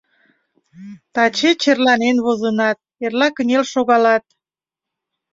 Таче 1.13 1.51
черланен 1.61 2.17
возынат— 2.25 2.77
эрла 3.03 3.27
кынел 3.35 3.63
шогалат. 3.73 4.23